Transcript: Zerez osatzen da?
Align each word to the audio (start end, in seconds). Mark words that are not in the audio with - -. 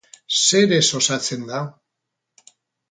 Zerez 0.43 0.89
osatzen 1.01 1.47
da? 1.53 1.63